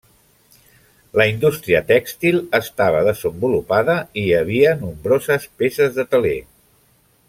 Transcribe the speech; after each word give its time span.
La 1.21 1.27
indústria 1.31 1.81
tèxtil 1.91 2.41
estava 2.61 3.05
desenvolupada 3.11 4.01
i 4.23 4.27
hi 4.31 4.35
havia 4.41 4.75
nombroses 4.83 5.51
peces 5.63 5.97
de 6.01 6.13
teler. 6.17 6.39